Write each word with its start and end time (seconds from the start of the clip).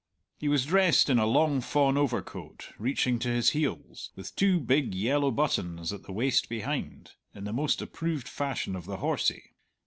He 0.39 0.47
was 0.47 0.65
dressed 0.65 1.11
in 1.11 1.19
a 1.19 1.27
long 1.27 1.61
fawn 1.61 1.95
overcoat 1.95 2.71
reaching 2.79 3.19
to 3.19 3.29
his 3.29 3.51
heels, 3.51 4.09
with 4.15 4.35
two 4.35 4.59
big 4.59 4.95
yellow 4.95 5.29
buttons 5.29 5.93
at 5.93 6.01
the 6.05 6.11
waist 6.11 6.49
behind, 6.49 7.11
in 7.35 7.43
the 7.43 7.53
most 7.53 7.83
approved 7.83 8.27
fashion 8.27 8.75
of 8.75 8.85
the 8.85 8.97
horsy. 8.97 9.51